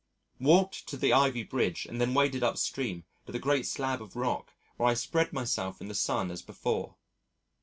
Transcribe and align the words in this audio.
Walked 0.39 0.87
to 0.87 0.97
the 0.97 1.13
ivy 1.13 1.43
bridge 1.43 1.85
and 1.85 2.01
then 2.01 2.15
waded 2.15 2.41
upstream 2.41 3.05
to 3.27 3.31
the 3.31 3.37
great 3.37 3.67
slab 3.67 4.01
of 4.01 4.15
rock 4.15 4.51
where 4.77 4.89
I 4.89 4.95
spread 4.95 5.31
myself 5.31 5.79
in 5.79 5.89
the 5.89 5.93
sun 5.93 6.31
as 6.31 6.41
before. 6.41 6.95